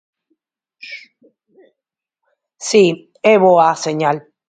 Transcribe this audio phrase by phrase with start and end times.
[2.67, 2.85] Si,
[3.33, 4.17] é boa a señal.